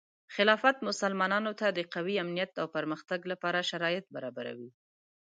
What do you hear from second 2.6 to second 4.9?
او پرمختګ لپاره شرایط برابروي.